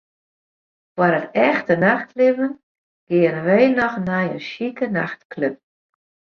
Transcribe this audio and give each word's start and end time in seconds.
Foar 0.93 1.13
it 1.21 1.27
echte 1.49 1.75
nachtlibben 1.85 2.53
geane 3.07 3.41
wy 3.47 3.63
noch 3.77 3.97
nei 4.07 4.27
in 4.35 4.43
sjike 4.49 4.87
nachtklup. 4.95 5.57